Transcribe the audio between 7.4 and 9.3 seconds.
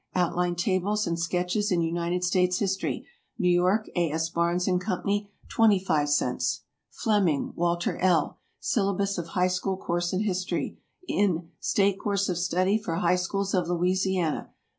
WALTER L. "Syllabus of